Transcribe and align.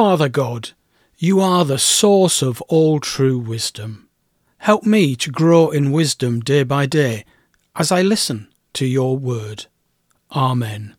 Father 0.00 0.30
God, 0.30 0.70
you 1.18 1.40
are 1.40 1.66
the 1.66 1.76
source 1.76 2.40
of 2.40 2.62
all 2.68 3.00
true 3.00 3.38
wisdom. 3.38 4.08
Help 4.56 4.86
me 4.86 5.14
to 5.16 5.30
grow 5.30 5.68
in 5.68 5.92
wisdom 5.92 6.40
day 6.40 6.62
by 6.62 6.86
day 6.86 7.26
as 7.76 7.92
I 7.92 8.00
listen 8.00 8.48
to 8.72 8.86
your 8.86 9.18
word. 9.18 9.66
Amen. 10.34 10.96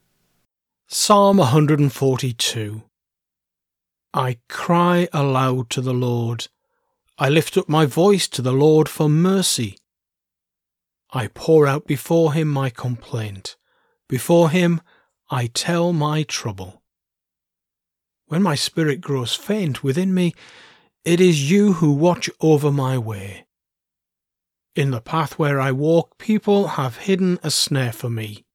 Psalm 0.88 1.38
142 1.38 2.84
I 4.14 4.38
cry 4.48 5.08
aloud 5.12 5.72
to 5.72 5.82
the 5.82 5.96
Lord. 5.96 6.48
I 7.18 7.28
lift 7.28 7.58
up 7.58 7.68
my 7.68 7.88
voice 7.88 8.28
to 8.28 8.44
the 8.44 8.54
Lord 8.54 8.88
for 8.88 9.10
mercy. 9.10 9.80
I 11.12 11.26
pour 11.26 11.66
out 11.66 11.88
before 11.88 12.34
him 12.34 12.50
my 12.50 12.70
complaint. 12.70 13.56
Before 14.08 14.52
him 14.52 14.80
I 15.32 15.48
tell 15.48 15.92
my 15.92 16.22
trouble. 16.22 16.81
When 18.32 18.44
my 18.44 18.56
spirit 18.56 19.02
grows 19.02 19.36
faint 19.36 19.84
within 19.84 20.14
me, 20.14 20.34
it 21.04 21.20
is 21.20 21.52
you 21.52 21.74
who 21.74 21.92
watch 21.92 22.30
over 22.40 22.72
my 22.72 22.98
way. 22.98 23.46
In 24.74 24.92
the 24.92 25.02
path 25.02 25.38
where 25.38 25.60
I 25.60 25.74
walk, 25.74 26.18
people 26.18 26.80
have 26.80 27.00
hidden 27.00 27.40
a 27.44 27.52
snare 27.52 27.92
for 27.92 28.09
me. 28.09 28.46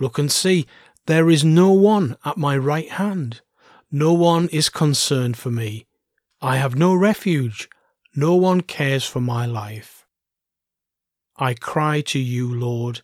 Look 0.00 0.18
and 0.18 0.32
see, 0.32 0.66
there 1.04 1.28
is 1.28 1.44
no 1.44 1.72
one 1.72 2.16
at 2.24 2.38
my 2.38 2.56
right 2.56 2.90
hand. 2.90 3.42
No 3.92 4.14
one 4.14 4.48
is 4.48 4.70
concerned 4.70 5.36
for 5.36 5.50
me. 5.50 5.84
I 6.40 6.56
have 6.56 6.74
no 6.74 6.94
refuge. 6.94 7.68
No 8.16 8.34
one 8.34 8.62
cares 8.62 9.04
for 9.04 9.20
my 9.20 9.44
life. 9.44 10.06
I 11.36 11.52
cry 11.52 12.00
to 12.00 12.18
you, 12.18 12.50
Lord. 12.58 13.02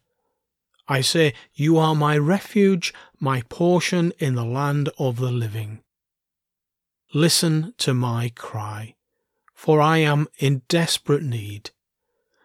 I 0.89 1.01
say, 1.01 1.35
You 1.53 1.77
are 1.79 1.95
my 1.95 2.17
refuge, 2.17 2.95
my 3.25 3.41
portion 3.49 4.13
in 4.19 4.35
the 4.35 4.45
land 4.45 4.91
of 4.99 5.17
the 5.17 5.33
living. 5.33 5.81
Listen 7.15 7.73
to 7.79 7.95
my 7.95 8.31
cry, 8.37 8.95
for 9.55 9.81
I 9.81 9.99
am 9.99 10.29
in 10.39 10.61
desperate 10.69 11.23
need. 11.23 11.71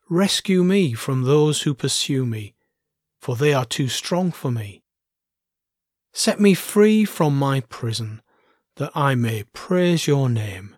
Rescue 0.09 0.63
me 0.63 0.93
from 0.93 1.23
those 1.23 1.63
who 1.63 1.73
pursue 1.73 2.25
me, 2.25 2.55
for 3.19 3.35
they 3.35 3.53
are 3.53 3.65
too 3.65 3.89
strong 3.89 4.31
for 4.31 4.51
me. 4.51 4.81
Set 6.13 6.39
me 6.39 6.53
free 6.53 7.03
from 7.03 7.37
my 7.37 7.59
prison, 7.59 8.21
that 8.77 8.91
I 8.95 9.15
may 9.15 9.43
praise 9.51 10.07
your 10.07 10.29
name. 10.29 10.77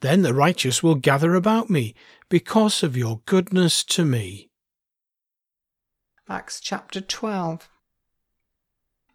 Then 0.00 0.22
the 0.22 0.32
righteous 0.32 0.82
will 0.82 0.94
gather 0.94 1.34
about 1.34 1.68
me 1.68 1.94
because 2.30 2.82
of 2.82 2.96
your 2.96 3.20
goodness 3.26 3.84
to 3.84 4.02
me. 4.06 4.48
Acts 6.26 6.58
chapter 6.58 7.02
12. 7.02 7.68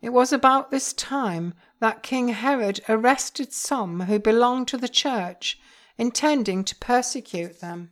It 0.05 0.13
was 0.13 0.31
about 0.31 0.69
this 0.69 0.93
time 0.93 1.55
that 1.79 2.03
King 2.03 2.27
Herod 2.27 2.79
arrested 2.87 3.51
some 3.51 4.01
who 4.01 4.19
belonged 4.19 4.67
to 4.67 4.77
the 4.77 4.87
church, 4.87 5.59
intending 5.97 6.63
to 6.65 6.75
persecute 6.75 7.59
them. 7.59 7.89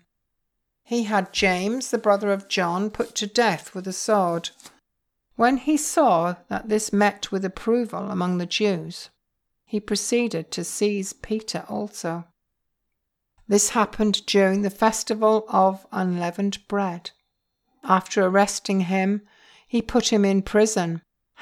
He 0.84 1.06
had 1.06 1.34
James, 1.34 1.90
the 1.90 1.98
brother 1.98 2.32
of 2.32 2.48
John, 2.48 2.92
put 2.92 3.16
to 3.16 3.26
death 3.26 3.74
with 3.74 3.88
a 3.88 3.94
sword. 3.94 4.52
When 5.38 5.58
he 5.58 5.76
saw 5.76 6.36
that 6.50 6.70
this 6.70 6.94
met 6.94 7.32
with 7.32 7.44
approval 7.44 8.12
among 8.12 8.38
the 8.38 8.46
Jews, 8.46 9.10
he 9.66 9.80
proceeded 9.80 10.52
to 10.52 10.64
seize 10.64 11.14
Peter 11.14 11.66
also. 11.68 12.26
This 13.48 13.70
happened 13.70 14.24
during 14.28 14.62
the 14.62 14.70
festival 14.70 15.46
of 15.50 15.88
unleavened 15.92 16.68
bread. 16.68 17.10
After 17.84 18.24
arresting 18.24 18.82
him, 18.82 19.24
he 19.68 19.82
put 19.82 20.14
him 20.14 20.24
in 20.24 20.44
prison, 20.44 21.02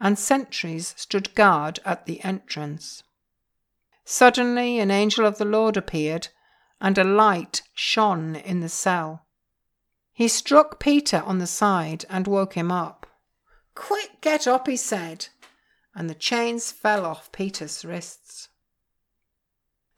and 0.00 0.18
sentries 0.18 0.94
stood 0.96 1.34
guard 1.34 1.80
at 1.84 2.06
the 2.06 2.22
entrance. 2.22 3.02
Suddenly 4.04 4.78
an 4.78 4.90
angel 4.90 5.26
of 5.26 5.38
the 5.38 5.44
Lord 5.44 5.76
appeared, 5.76 6.28
and 6.80 6.96
a 6.96 7.04
light 7.04 7.62
shone 7.74 8.36
in 8.36 8.60
the 8.60 8.68
cell. 8.68 9.26
He 10.12 10.28
struck 10.28 10.80
Peter 10.80 11.22
on 11.24 11.38
the 11.38 11.46
side 11.46 12.04
and 12.08 12.26
woke 12.26 12.54
him 12.54 12.70
up. 12.70 13.06
Quick, 13.74 14.20
get 14.20 14.46
up, 14.46 14.66
he 14.66 14.76
said, 14.76 15.28
and 15.94 16.08
the 16.08 16.14
chains 16.14 16.72
fell 16.72 17.04
off 17.04 17.32
Peter's 17.32 17.84
wrists. 17.84 18.48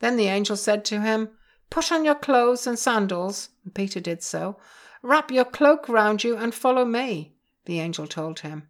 Then 0.00 0.17
the 0.17 0.27
angel 0.27 0.56
said 0.56 0.84
to 0.87 1.00
him, 1.00 1.31
Put 1.69 1.93
on 1.93 2.05
your 2.05 2.15
clothes 2.15 2.67
and 2.67 2.78
sandals, 2.78 3.50
and 3.65 3.75
Peter 3.75 4.00
did 4.00 4.22
so. 4.22 4.59
Wrap 5.03 5.31
your 5.31 5.44
cloak 5.44 5.88
round 5.88 6.25
you 6.25 6.37
and 6.37 6.55
follow 6.55 6.84
me, 6.84 7.34
the 7.67 7.81
angel 7.81 8.06
told 8.06 8.41
him. 8.41 8.69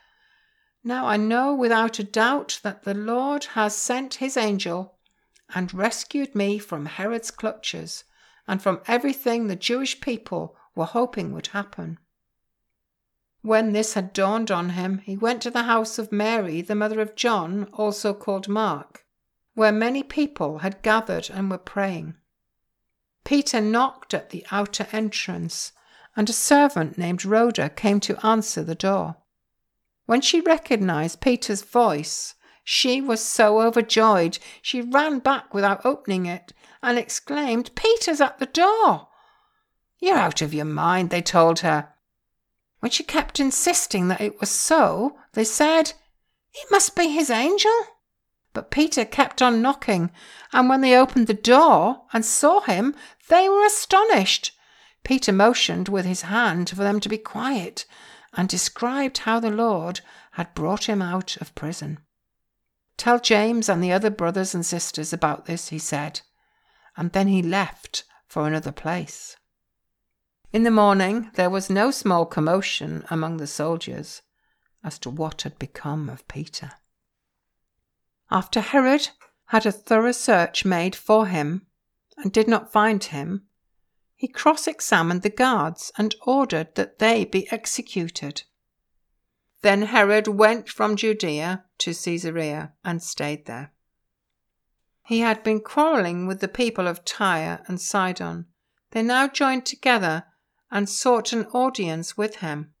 Now 0.83 1.05
I 1.05 1.17
know 1.17 1.53
without 1.53 1.99
a 1.99 2.03
doubt 2.03 2.59
that 2.63 2.83
the 2.83 2.93
Lord 2.93 3.43
has 3.53 3.75
sent 3.75 4.15
his 4.15 4.35
angel 4.35 4.97
and 5.53 5.73
rescued 5.73 6.33
me 6.33 6.57
from 6.57 6.85
Herod's 6.85 7.29
clutches 7.29 8.03
and 8.47 8.61
from 8.61 8.81
everything 8.87 9.47
the 9.47 9.55
Jewish 9.55 10.01
people 10.01 10.55
were 10.75 10.85
hoping 10.85 11.33
would 11.33 11.47
happen. 11.47 11.99
When 13.41 13.73
this 13.73 13.93
had 13.93 14.13
dawned 14.13 14.51
on 14.51 14.69
him, 14.71 14.99
he 14.99 15.17
went 15.17 15.41
to 15.43 15.51
the 15.51 15.63
house 15.63 15.97
of 15.97 16.11
Mary, 16.11 16.61
the 16.61 16.75
mother 16.75 16.99
of 16.99 17.15
John, 17.15 17.65
also 17.73 18.13
called 18.13 18.47
Mark, 18.47 19.05
where 19.53 19.71
many 19.71 20.03
people 20.03 20.59
had 20.59 20.81
gathered 20.81 21.29
and 21.29 21.49
were 21.49 21.57
praying. 21.57 22.15
Peter 23.23 23.61
knocked 23.61 24.13
at 24.13 24.29
the 24.29 24.45
outer 24.51 24.87
entrance, 24.91 25.71
and 26.15 26.29
a 26.29 26.33
servant 26.33 26.97
named 26.97 27.25
Rhoda 27.25 27.69
came 27.69 27.99
to 28.01 28.25
answer 28.25 28.63
the 28.63 28.75
door. 28.75 29.17
When 30.11 30.19
she 30.19 30.41
recognized 30.41 31.21
Peter's 31.21 31.61
voice, 31.61 32.35
she 32.65 32.99
was 32.99 33.23
so 33.23 33.61
overjoyed 33.61 34.39
she 34.61 34.81
ran 34.81 35.19
back 35.19 35.53
without 35.53 35.85
opening 35.85 36.25
it 36.25 36.51
and 36.83 36.97
exclaimed, 36.97 37.73
Peter's 37.75 38.19
at 38.19 38.37
the 38.37 38.45
door. 38.45 39.07
You're 39.99 40.17
out 40.17 40.41
of 40.41 40.53
your 40.53 40.65
mind, 40.65 41.11
they 41.11 41.21
told 41.21 41.59
her. 41.59 41.93
When 42.81 42.91
she 42.91 43.05
kept 43.05 43.39
insisting 43.39 44.09
that 44.09 44.19
it 44.19 44.37
was 44.41 44.49
so, 44.49 45.17
they 45.31 45.45
said, 45.45 45.93
It 46.53 46.69
must 46.69 46.93
be 46.93 47.07
his 47.07 47.29
angel. 47.29 47.71
But 48.51 48.69
Peter 48.69 49.05
kept 49.05 49.41
on 49.41 49.61
knocking, 49.61 50.11
and 50.51 50.67
when 50.67 50.81
they 50.81 50.97
opened 50.97 51.27
the 51.27 51.33
door 51.33 52.01
and 52.11 52.25
saw 52.25 52.59
him, 52.59 52.95
they 53.29 53.47
were 53.47 53.65
astonished. 53.65 54.51
Peter 55.05 55.31
motioned 55.31 55.87
with 55.87 56.03
his 56.03 56.23
hand 56.23 56.69
for 56.69 56.83
them 56.83 56.99
to 56.99 57.07
be 57.07 57.17
quiet 57.17 57.85
and 58.33 58.47
described 58.47 59.19
how 59.19 59.39
the 59.39 59.51
Lord 59.51 60.01
had 60.33 60.53
brought 60.53 60.85
him 60.85 61.01
out 61.01 61.37
of 61.37 61.55
prison. 61.55 61.99
Tell 62.97 63.19
James 63.19 63.67
and 63.67 63.83
the 63.83 63.91
other 63.91 64.09
brothers 64.09 64.53
and 64.53 64.65
sisters 64.65 65.11
about 65.11 65.45
this, 65.45 65.69
he 65.69 65.79
said, 65.79 66.21
and 66.95 67.11
then 67.11 67.27
he 67.27 67.41
left 67.41 68.03
for 68.27 68.47
another 68.47 68.71
place. 68.71 69.35
In 70.53 70.63
the 70.63 70.71
morning 70.71 71.31
there 71.35 71.49
was 71.49 71.69
no 71.69 71.91
small 71.91 72.25
commotion 72.25 73.05
among 73.09 73.37
the 73.37 73.47
soldiers 73.47 74.21
as 74.83 74.99
to 74.99 75.09
what 75.09 75.43
had 75.43 75.57
become 75.59 76.09
of 76.09 76.27
Peter. 76.27 76.71
After 78.29 78.61
Herod 78.61 79.09
had 79.45 79.65
a 79.65 79.71
thorough 79.71 80.11
search 80.11 80.63
made 80.63 80.95
for 80.95 81.27
him 81.27 81.67
and 82.17 82.31
did 82.31 82.47
not 82.47 82.71
find 82.71 83.03
him, 83.03 83.47
he 84.21 84.27
cross 84.27 84.67
examined 84.67 85.23
the 85.23 85.31
guards 85.31 85.91
and 85.97 86.13
ordered 86.27 86.75
that 86.75 86.99
they 86.99 87.25
be 87.25 87.51
executed. 87.51 88.43
Then 89.63 89.81
Herod 89.81 90.27
went 90.27 90.69
from 90.69 90.95
Judea 90.95 91.65
to 91.79 91.91
Caesarea 91.91 92.73
and 92.85 93.01
stayed 93.01 93.47
there. 93.47 93.73
He 95.07 95.21
had 95.21 95.41
been 95.41 95.59
quarrelling 95.59 96.27
with 96.27 96.39
the 96.39 96.47
people 96.47 96.87
of 96.87 97.03
Tyre 97.03 97.63
and 97.65 97.81
Sidon. 97.81 98.45
They 98.91 99.01
now 99.01 99.27
joined 99.27 99.65
together 99.65 100.25
and 100.69 100.87
sought 100.87 101.33
an 101.33 101.47
audience 101.47 102.15
with 102.15 102.35
him. 102.35 102.75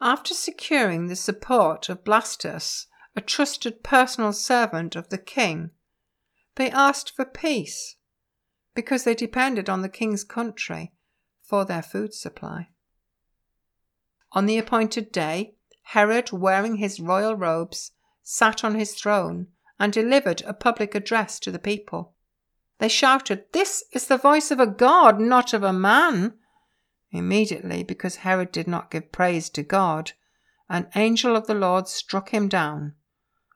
After 0.00 0.32
securing 0.32 1.08
the 1.08 1.16
support 1.16 1.90
of 1.90 2.02
Blastus, 2.02 2.86
a 3.14 3.20
trusted 3.20 3.82
personal 3.82 4.32
servant 4.32 4.96
of 4.96 5.10
the 5.10 5.18
king, 5.18 5.72
they 6.54 6.70
asked 6.70 7.14
for 7.14 7.26
peace 7.26 7.96
because 8.74 9.04
they 9.04 9.14
depended 9.14 9.68
on 9.68 9.82
the 9.82 9.88
king's 9.88 10.24
country 10.24 10.92
for 11.42 11.64
their 11.64 11.82
food 11.82 12.14
supply. 12.14 12.68
On 14.32 14.46
the 14.46 14.58
appointed 14.58 15.10
day, 15.10 15.54
Herod, 15.84 16.32
wearing 16.32 16.76
his 16.76 17.00
royal 17.00 17.34
robes, 17.34 17.92
sat 18.22 18.62
on 18.62 18.74
his 18.74 18.94
throne 18.94 19.46
and 19.78 19.92
delivered 19.92 20.42
a 20.42 20.52
public 20.52 20.94
address 20.94 21.40
to 21.40 21.50
the 21.50 21.58
people. 21.58 22.14
They 22.78 22.88
shouted, 22.88 23.46
This 23.52 23.84
is 23.92 24.06
the 24.06 24.18
voice 24.18 24.50
of 24.50 24.60
a 24.60 24.66
God, 24.66 25.18
not 25.18 25.54
of 25.54 25.62
a 25.62 25.72
man. 25.72 26.34
Immediately, 27.10 27.84
because 27.84 28.16
Herod 28.16 28.52
did 28.52 28.68
not 28.68 28.90
give 28.90 29.10
praise 29.10 29.48
to 29.50 29.62
God, 29.62 30.12
an 30.68 30.88
angel 30.94 31.34
of 31.34 31.46
the 31.46 31.54
Lord 31.54 31.88
struck 31.88 32.28
him 32.28 32.48
down, 32.48 32.94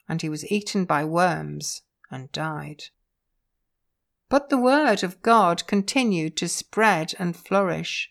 and 0.09 0.23
he 0.23 0.31
was 0.31 0.51
eaten 0.51 0.87
by 0.87 1.05
worms 1.05 1.83
and 2.11 2.33
died. 2.33 2.85
But 4.33 4.49
the 4.49 4.57
word 4.57 5.03
of 5.03 5.21
God 5.21 5.67
continued 5.67 6.39
to 6.39 6.49
spread 6.49 7.13
and 7.19 7.37
flourish. 7.37 8.11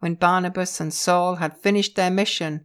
When 0.00 0.16
Barnabas 0.16 0.80
and 0.80 0.92
Saul 0.92 1.36
had 1.36 1.56
finished 1.56 1.94
their 1.94 2.10
mission, 2.10 2.64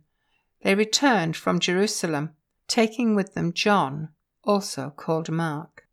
they 0.63 0.74
returned 0.74 1.38
from 1.38 1.60
Jerusalem, 1.60 2.31
taking 2.68 3.13
with 3.13 3.36
them 3.36 3.54
John, 3.54 4.10
also 4.44 4.90
called 4.90 5.30
Mark. 5.30 5.88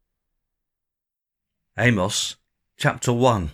Amos 1.76 2.36
chapter 2.78 3.12
1 3.12 3.50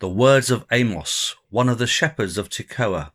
The 0.00 0.08
words 0.10 0.50
of 0.50 0.66
Amos, 0.70 1.36
one 1.48 1.70
of 1.70 1.78
the 1.78 1.86
shepherds 1.86 2.36
of 2.36 2.50
Tekoa. 2.50 3.12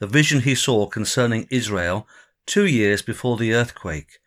The 0.00 0.06
vision 0.06 0.42
he 0.42 0.54
saw 0.54 0.86
concerning 0.86 1.48
Israel 1.50 2.06
two 2.44 2.66
years 2.66 3.00
before 3.00 3.38
the 3.38 3.54
earthquake, 3.54 4.18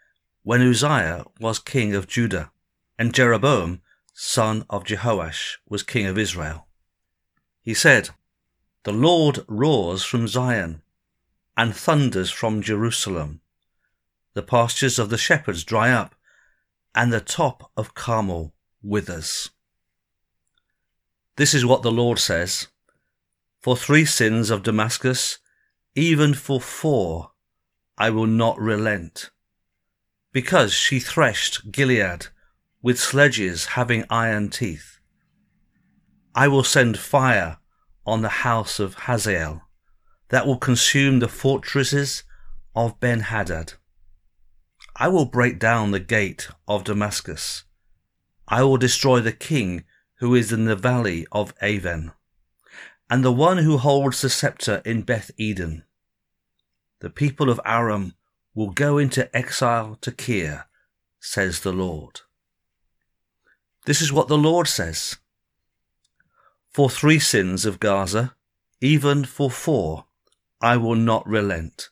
when 0.41 0.67
Uzziah 0.67 1.25
was 1.39 1.59
king 1.59 1.93
of 1.93 2.07
Judah, 2.07 2.49
and 2.97 3.13
Jeroboam, 3.13 3.81
son 4.13 4.65
of 4.69 4.85
Jehoash, 4.85 5.57
was 5.67 5.83
king 5.83 6.05
of 6.05 6.17
Israel. 6.17 6.67
He 7.61 7.73
said, 7.73 8.09
The 8.83 8.93
Lord 8.93 9.39
roars 9.47 10.03
from 10.03 10.27
Zion 10.27 10.81
and 11.57 11.75
thunders 11.75 12.31
from 12.31 12.61
Jerusalem. 12.61 13.41
The 14.33 14.43
pastures 14.43 14.99
of 14.99 15.09
the 15.09 15.17
shepherds 15.17 15.63
dry 15.63 15.91
up, 15.91 16.15
and 16.93 17.11
the 17.11 17.21
top 17.21 17.71
of 17.75 17.93
Carmel 17.93 18.53
withers. 18.81 19.49
This 21.37 21.53
is 21.53 21.65
what 21.65 21.81
the 21.81 21.91
Lord 21.91 22.19
says 22.19 22.67
For 23.61 23.75
three 23.75 24.05
sins 24.05 24.49
of 24.49 24.63
Damascus, 24.63 25.39
even 25.95 26.33
for 26.33 26.61
four, 26.61 27.31
I 27.97 28.09
will 28.09 28.27
not 28.27 28.59
relent. 28.59 29.31
Because 30.31 30.73
she 30.73 30.99
threshed 30.99 31.71
Gilead 31.71 32.27
with 32.85 32.99
sledges 32.99 33.65
having 33.65 34.05
iron 34.11 34.47
teeth. 34.47 34.99
I 36.35 36.47
will 36.47 36.63
send 36.63 36.99
fire 36.99 37.57
on 38.05 38.21
the 38.21 38.45
house 38.45 38.79
of 38.79 38.93
Hazael 38.93 39.63
that 40.29 40.45
will 40.45 40.57
consume 40.57 41.17
the 41.17 41.27
fortresses 41.27 42.21
of 42.75 42.99
Ben 42.99 43.21
Hadad. 43.21 43.73
I 44.95 45.07
will 45.07 45.25
break 45.25 45.57
down 45.57 45.89
the 45.89 45.99
gate 45.99 46.47
of 46.67 46.83
Damascus. 46.83 47.63
I 48.47 48.61
will 48.61 48.77
destroy 48.77 49.19
the 49.19 49.31
king 49.31 49.85
who 50.19 50.35
is 50.35 50.51
in 50.51 50.65
the 50.65 50.75
valley 50.75 51.25
of 51.31 51.55
Aven, 51.63 52.11
and 53.09 53.25
the 53.25 53.31
one 53.31 53.57
who 53.57 53.79
holds 53.79 54.21
the 54.21 54.29
scepter 54.29 54.83
in 54.85 55.01
Beth 55.01 55.31
Eden. 55.37 55.85
The 56.99 57.09
people 57.09 57.49
of 57.49 57.59
Aram 57.65 58.13
will 58.53 58.69
go 58.69 58.99
into 58.99 59.35
exile 59.35 59.97
to 60.01 60.11
Kir, 60.11 60.65
says 61.19 61.61
the 61.61 61.73
Lord. 61.73 62.21
This 63.85 64.01
is 64.01 64.11
what 64.11 64.27
the 64.27 64.37
Lord 64.37 64.67
says. 64.67 65.17
For 66.71 66.89
three 66.89 67.19
sins 67.19 67.65
of 67.65 67.79
Gaza, 67.79 68.35
even 68.81 69.25
for 69.25 69.49
four, 69.49 70.05
I 70.59 70.77
will 70.77 70.95
not 70.95 71.27
relent. 71.27 71.89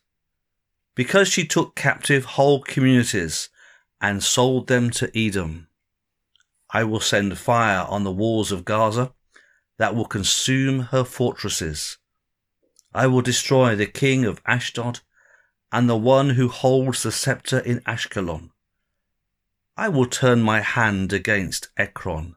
Because 0.96 1.28
she 1.28 1.46
took 1.46 1.76
captive 1.76 2.26
whole 2.26 2.62
communities 2.62 3.50
and 4.02 4.24
sold 4.24 4.68
them 4.68 4.90
to 4.92 5.12
Edom, 5.18 5.68
I 6.70 6.84
will 6.84 7.00
send 7.00 7.38
fire 7.38 7.86
on 7.88 8.04
the 8.04 8.12
walls 8.12 8.52
of 8.52 8.66
Gaza 8.66 9.14
that 9.78 9.96
will 9.96 10.06
consume 10.06 10.80
her 10.92 11.04
fortresses. 11.04 11.98
I 12.94 13.06
will 13.08 13.22
destroy 13.22 13.76
the 13.76 13.86
king 13.86 14.26
of 14.26 14.42
Ashdod 14.46 15.02
and 15.72 15.88
the 15.88 15.98
one 15.98 16.32
who 16.32 16.48
holds 16.48 17.04
the 17.04 17.12
scepter 17.12 17.60
in 17.60 17.80
Ashkelon. 17.82 18.50
I 19.76 19.90
will 19.90 20.06
turn 20.06 20.42
my 20.42 20.62
hand 20.62 21.12
against 21.12 21.70
Ekron 21.78 22.36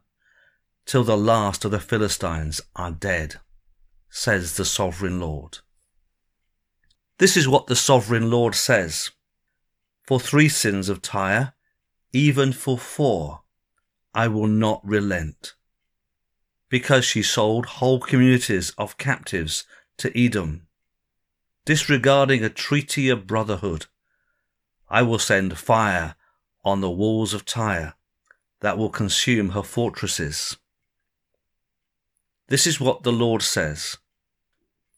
till 0.87 1.05
the 1.05 1.19
last 1.19 1.65
of 1.65 1.71
the 1.71 1.81
Philistines 1.81 2.63
are 2.75 2.93
dead, 2.93 3.41
says 4.09 4.57
the 4.57 4.65
sovereign 4.65 5.21
Lord. 5.21 5.59
This 7.19 7.37
is 7.37 7.49
what 7.49 7.67
the 7.67 7.77
sovereign 7.77 8.31
Lord 8.31 8.55
says. 8.55 9.11
For 10.03 10.21
three 10.21 10.49
sins 10.49 10.89
of 10.89 11.03
Tyre, 11.03 11.55
even 12.13 12.53
for 12.53 12.79
four, 12.79 13.43
I 14.15 14.29
will 14.29 14.47
not 14.47 14.81
relent. 14.83 15.55
Because 16.71 17.05
she 17.05 17.23
sold 17.23 17.67
whole 17.67 18.01
communities 18.01 18.71
of 18.79 18.97
captives 18.97 19.65
to 19.99 20.19
Edom, 20.19 20.69
disregarding 21.65 22.45
a 22.45 22.49
treaty 22.49 23.09
of 23.09 23.27
brotherhood, 23.27 23.87
I 24.89 25.03
will 25.03 25.19
send 25.19 25.59
fire 25.59 26.15
on 26.67 26.81
the 26.81 26.91
walls 26.91 27.33
of 27.33 27.45
Tyre 27.45 27.95
that 28.61 28.77
will 28.77 28.91
consume 28.91 29.51
her 29.51 29.63
fortresses. 29.63 30.57
This 32.49 32.67
is 32.67 32.81
what 32.81 33.05
the 33.05 33.13
Lord 33.13 33.41
says. 33.41 33.99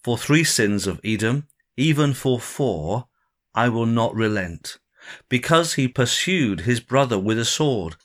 For 0.02 0.16
three 0.16 0.44
sins 0.44 0.86
of 0.86 1.00
Edom, 1.04 1.46
even 1.76 2.14
for 2.14 2.40
four, 2.40 3.08
I 3.54 3.68
will 3.68 3.86
not 3.86 4.14
relent, 4.14 4.78
because 5.28 5.74
he 5.74 5.88
pursued 5.88 6.60
his 6.60 6.80
brother 6.80 7.18
with 7.18 7.38
a 7.38 7.44
sword 7.44 7.96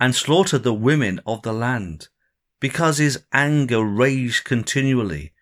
and 0.00 0.14
slaughtered 0.14 0.64
the 0.64 0.74
women 0.74 1.20
of 1.24 1.42
the 1.42 1.52
land, 1.52 2.08
because 2.58 2.98
his 2.98 3.22
anger 3.32 3.84
raged 3.84 4.44
continually, 4.44 5.32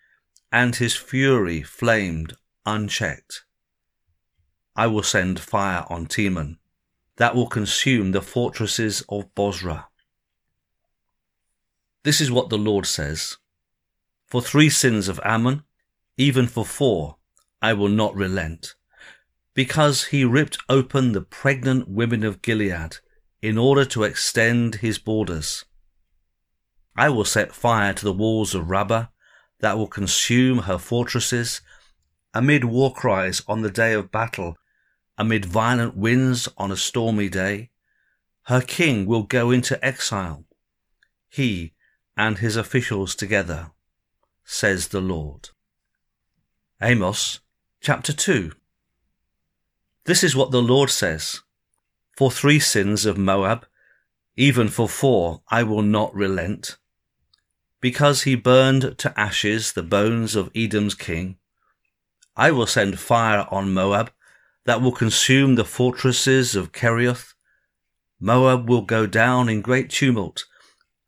and 0.51 0.77
his 0.77 0.95
fury 0.95 1.63
flamed 1.63 2.37
unchecked. 2.67 3.45
I 4.77 4.89
will 4.89 5.03
send 5.03 5.41
fire 5.41 5.85
on 5.89 6.07
Teman, 6.07 6.59
that 7.17 7.35
will 7.35 7.47
consume 7.47 8.13
the 8.13 8.23
fortresses 8.23 9.05
of 9.09 9.35
Bozrah. 9.35 9.89
This 12.05 12.21
is 12.21 12.31
what 12.31 12.49
the 12.49 12.59
Lord 12.59 12.87
says 12.87 13.37
For 14.27 14.43
three 14.43 14.71
sins 14.71 15.09
of 15.09 15.21
Ammon, 15.25 15.63
even 16.17 16.47
for 16.47 16.65
four, 16.65 17.17
I 17.61 17.73
will 17.75 17.89
not 17.89 18.15
relent. 18.15 18.75
Because 19.55 20.07
he 20.07 20.25
ripped 20.25 20.59
open 20.69 21.13
the 21.13 21.21
pregnant 21.21 21.89
women 21.89 22.25
of 22.25 22.43
Gilead 22.43 22.97
in 23.43 23.59
order 23.59 23.85
to 23.85 24.05
extend 24.05 24.77
his 24.77 24.99
borders. 24.99 25.65
I 26.97 27.09
will 27.09 27.25
set 27.25 27.53
fire 27.53 27.93
to 27.95 28.05
the 28.05 28.13
walls 28.13 28.55
of 28.55 28.71
Rabbah 28.71 29.07
that 29.61 29.77
will 29.77 29.89
consume 29.89 30.59
her 30.59 30.79
fortresses 30.79 31.61
amid 32.35 32.65
war 32.65 32.93
cries 32.93 33.43
on 33.47 33.63
the 33.63 33.71
day 33.71 33.93
of 33.93 34.11
battle, 34.11 34.57
amid 35.19 35.45
violent 35.45 35.97
winds 35.97 36.49
on 36.57 36.73
a 36.73 36.77
stormy 36.77 37.29
day. 37.29 37.71
Her 38.45 38.61
king 38.61 39.07
will 39.07 39.23
go 39.23 39.51
into 39.51 39.83
exile, 39.85 40.45
he 41.29 41.75
and 42.17 42.39
his 42.39 42.57
officials 42.57 43.15
together, 43.15 43.71
says 44.45 44.89
the 44.89 45.01
Lord. 45.01 45.51
Amos 46.81 47.41
chapter 47.81 48.13
2 48.13 48.53
This 50.05 50.25
is 50.25 50.35
what 50.35 50.51
the 50.51 50.63
Lord 50.63 50.91
says 50.91 51.43
For 52.17 52.31
three 52.31 52.59
sins 52.59 53.07
of 53.07 53.17
Moab, 53.17 53.67
even 54.37 54.69
for 54.69 54.89
four, 54.89 55.43
I 55.49 55.63
will 55.63 55.83
not 55.83 56.15
relent. 56.15 56.79
Because 57.81 58.23
he 58.23 58.35
burned 58.35 58.97
to 58.99 59.21
ashes 59.21 59.73
the 59.73 59.83
bones 59.83 60.35
of 60.35 60.51
Edom's 60.55 60.95
king, 60.95 61.37
I 62.37 62.51
will 62.51 62.67
send 62.67 62.99
fire 62.99 63.47
on 63.51 63.75
Moab 63.75 64.11
that 64.65 64.81
will 64.81 64.93
consume 64.93 65.55
the 65.55 65.65
fortresses 65.65 66.55
of 66.55 66.73
Kerioth. 66.73 67.35
Moab 68.21 68.69
will 68.69 68.83
go 68.83 69.07
down 69.07 69.49
in 69.49 69.61
great 69.61 69.91
tumult, 69.91 70.45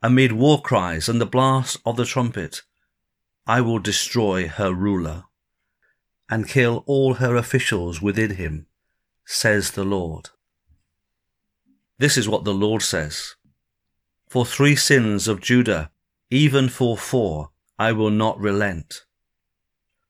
amid 0.03 0.33
war 0.33 0.61
cries 0.61 1.09
and 1.09 1.21
the 1.21 1.27
blast 1.27 1.79
of 1.87 1.97
the 1.97 2.05
trumpet. 2.05 2.63
I 3.47 3.61
will 3.61 3.79
destroy 3.79 4.49
her 4.49 4.73
ruler 4.73 5.25
and 6.29 6.49
kill 6.49 6.83
all 6.87 7.15
her 7.15 7.37
officials 7.37 8.03
within 8.03 8.37
him, 8.37 8.67
says 9.25 9.73
the 9.73 9.85
Lord. 9.85 10.31
This 11.99 12.17
is 12.17 12.29
what 12.29 12.45
the 12.45 12.55
Lord 12.55 12.83
says. 12.83 13.37
For 14.29 14.45
three 14.45 14.75
sins 14.75 15.29
of 15.29 15.41
Judah, 15.41 15.91
even 16.31 16.69
for 16.69 16.97
four, 16.97 17.51
I 17.79 17.93
will 17.93 18.11
not 18.11 18.41
relent 18.41 19.05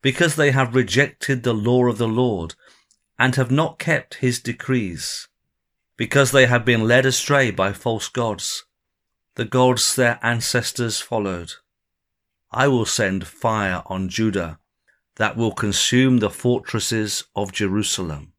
because 0.04 0.36
they 0.36 0.50
have 0.50 0.74
rejected 0.74 1.42
the 1.42 1.54
law 1.54 1.86
of 1.86 1.96
the 1.96 2.06
Lord 2.06 2.54
and 3.18 3.36
have 3.36 3.50
not 3.50 3.78
kept 3.78 4.14
his 4.14 4.40
decrees, 4.40 5.28
because 5.96 6.32
they 6.32 6.46
have 6.46 6.64
been 6.64 6.88
led 6.88 7.06
astray 7.06 7.50
by 7.50 7.72
false 7.72 8.08
gods, 8.08 8.64
the 9.36 9.44
gods 9.44 9.94
their 9.96 10.18
ancestors 10.22 11.00
followed. 11.00 11.52
I 12.50 12.68
will 12.68 12.86
send 12.86 13.26
fire 13.26 13.82
on 13.86 14.08
Judah 14.08 14.58
that 15.16 15.36
will 15.36 15.52
consume 15.52 16.18
the 16.18 16.30
fortresses 16.30 17.24
of 17.34 17.52
Jerusalem. 17.52 18.32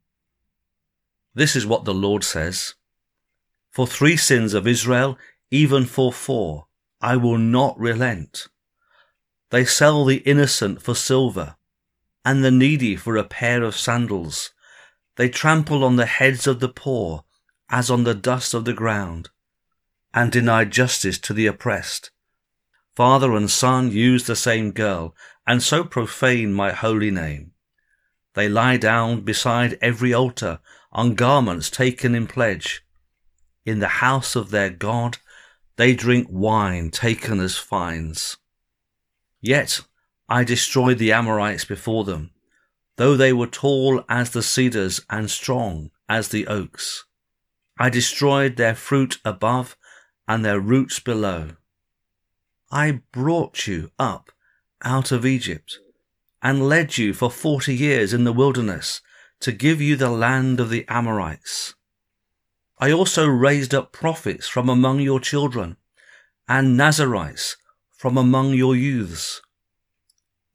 This 1.34 1.56
is 1.56 1.66
what 1.66 1.86
the 1.86 1.94
Lord 1.94 2.24
says. 2.24 2.76
For 3.72 3.86
three 3.86 4.16
sins 4.16 4.54
of 4.54 4.68
Israel, 4.68 5.18
even 5.52 5.86
for 5.86 6.14
four, 6.14 6.68
I 7.02 7.18
will 7.18 7.38
not 7.38 7.78
relent. 7.78 8.48
They 9.52 9.66
sell 9.66 10.06
the 10.06 10.18
innocent 10.18 10.82
for 10.82 10.96
silver, 10.96 11.56
and 12.24 12.44
the 12.44 12.52
needy 12.52 12.96
for 12.96 13.16
a 13.16 13.24
pair 13.24 13.64
of 13.64 13.78
sandals. 13.78 14.52
They 15.16 15.30
trample 15.30 15.84
on 15.84 15.96
the 15.96 16.06
heads 16.06 16.46
of 16.48 16.60
the 16.60 16.70
poor, 16.70 17.24
as 17.70 17.90
on 17.90 18.04
the 18.04 18.14
dust 18.14 18.54
of 18.54 18.66
the 18.66 18.74
ground, 18.74 19.30
and 20.14 20.32
deny 20.32 20.66
justice 20.66 21.18
to 21.20 21.34
the 21.34 21.48
oppressed. 21.48 22.12
Father 22.96 23.36
and 23.36 23.50
son 23.50 23.92
use 23.92 24.26
the 24.26 24.36
same 24.36 24.72
girl, 24.72 25.16
and 25.46 25.62
so 25.62 25.84
profane 25.84 26.54
my 26.54 26.72
holy 26.72 27.12
name. 27.12 27.52
They 28.34 28.50
lie 28.50 28.78
down 28.78 29.22
beside 29.22 29.78
every 29.82 30.14
altar 30.14 30.60
on 30.92 31.16
garments 31.16 31.70
taken 31.70 32.14
in 32.16 32.28
pledge. 32.28 32.84
In 33.66 33.80
the 33.80 33.88
house 33.88 34.36
of 34.36 34.52
their 34.52 34.70
God, 34.70 35.18
they 35.78 35.94
drink 35.94 36.28
wine 36.30 36.92
taken 36.92 37.40
as 37.40 37.58
fines. 37.58 38.38
Yet 39.42 39.82
I 40.30 40.44
destroyed 40.44 40.98
the 40.98 41.12
Amorites 41.12 41.66
before 41.66 42.04
them, 42.04 42.32
though 42.98 43.16
they 43.16 43.34
were 43.34 43.48
tall 43.48 44.04
as 44.08 44.32
the 44.32 44.44
cedars 44.44 45.02
and 45.10 45.30
strong 45.30 45.92
as 46.08 46.30
the 46.30 46.48
oaks. 46.48 47.06
I 47.78 47.90
destroyed 47.90 48.56
their 48.56 48.76
fruit 48.76 49.20
above 49.26 49.76
and 50.28 50.46
their 50.46 50.60
roots 50.60 51.00
below. 51.00 51.52
I 52.72 53.02
brought 53.12 53.68
you 53.68 53.92
up 54.00 54.32
out 54.84 55.12
of 55.12 55.26
Egypt 55.26 55.80
and 56.42 56.70
led 56.70 56.98
you 56.98 57.14
for 57.14 57.30
forty 57.30 57.76
years 57.76 58.14
in 58.14 58.24
the 58.24 58.34
wilderness 58.34 59.02
to 59.42 59.52
give 59.52 59.82
you 59.82 59.96
the 59.96 60.10
land 60.10 60.60
of 60.60 60.70
the 60.70 60.86
Amorites. 60.88 61.76
I 62.80 62.92
also 62.92 63.28
raised 63.28 63.74
up 63.74 63.92
prophets 63.92 64.48
from 64.48 64.70
among 64.70 65.00
your 65.00 65.20
children 65.20 65.78
and 66.48 66.78
Nazirites 66.78 67.56
from 67.92 68.18
among 68.18 68.54
your 68.54 68.76
youths. 68.76 69.42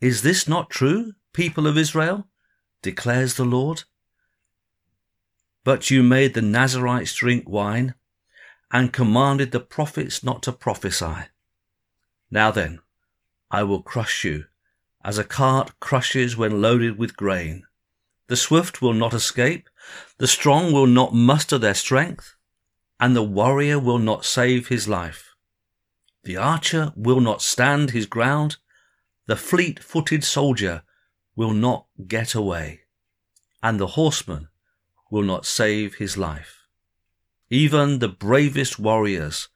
Is 0.00 0.22
this 0.22 0.46
not 0.46 0.70
true, 0.70 1.12
people 1.32 1.66
of 1.66 1.76
Israel? 1.76 2.26
Declares 2.82 3.34
the 3.34 3.44
Lord. 3.44 3.84
But 5.64 5.90
you 5.90 6.02
made 6.02 6.34
the 6.34 6.40
Nazirites 6.40 7.14
drink 7.14 7.48
wine 7.48 7.94
and 8.70 8.92
commanded 8.92 9.52
the 9.52 9.60
prophets 9.60 10.22
not 10.22 10.42
to 10.44 10.52
prophesy. 10.52 11.28
Now 12.30 12.50
then, 12.50 12.80
I 13.50 13.64
will 13.64 13.82
crush 13.82 14.24
you 14.24 14.44
as 15.04 15.18
a 15.18 15.24
cart 15.24 15.78
crushes 15.80 16.36
when 16.36 16.62
loaded 16.62 16.98
with 16.98 17.16
grain. 17.16 17.64
The 18.28 18.36
swift 18.36 18.80
will 18.80 18.92
not 18.92 19.12
escape, 19.12 19.68
the 20.18 20.28
strong 20.28 20.72
will 20.72 20.86
not 20.86 21.14
muster 21.14 21.58
their 21.58 21.74
strength, 21.74 22.36
and 23.00 23.16
the 23.16 23.22
warrior 23.22 23.78
will 23.78 23.98
not 23.98 24.24
save 24.24 24.68
his 24.68 24.86
life. 24.86 25.34
The 26.22 26.36
archer 26.36 26.92
will 26.94 27.20
not 27.20 27.42
stand 27.42 27.90
his 27.90 28.06
ground. 28.06 28.58
The 29.26 29.36
fleet 29.36 29.82
footed 29.82 30.22
soldier 30.22 30.82
will 31.40 31.54
not 31.54 31.86
get 32.06 32.34
away. 32.34 32.80
And 33.62 33.80
the 33.80 33.94
horseman 33.98 34.48
will 35.10 35.22
not 35.22 35.46
save 35.46 35.94
his 35.94 36.18
life. 36.18 36.66
Even 37.48 37.98
the 37.98 38.08
bravest 38.08 38.78
warriors 38.78 39.48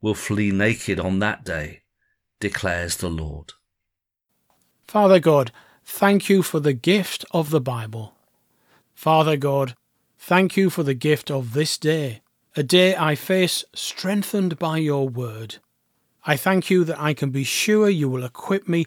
will 0.00 0.14
flee 0.14 0.50
naked 0.50 0.98
on 0.98 1.18
that 1.18 1.44
day, 1.44 1.82
declares 2.40 2.96
the 2.96 3.10
Lord. 3.10 3.52
Father 4.88 5.20
God, 5.20 5.52
thank 5.84 6.30
you 6.30 6.42
for 6.42 6.58
the 6.58 6.72
gift 6.72 7.26
of 7.32 7.50
the 7.50 7.60
Bible. 7.60 8.14
Father 8.94 9.36
God, 9.36 9.76
thank 10.18 10.56
you 10.56 10.70
for 10.70 10.84
the 10.84 10.94
gift 10.94 11.30
of 11.30 11.52
this 11.52 11.76
day, 11.76 12.22
a 12.56 12.62
day 12.62 12.96
I 12.96 13.14
face 13.14 13.62
strengthened 13.74 14.58
by 14.58 14.78
your 14.78 15.06
word. 15.06 15.56
I 16.24 16.38
thank 16.38 16.70
you 16.70 16.82
that 16.84 16.98
I 16.98 17.12
can 17.12 17.28
be 17.28 17.44
sure 17.44 17.90
you 17.90 18.08
will 18.08 18.24
equip 18.24 18.66
me 18.66 18.86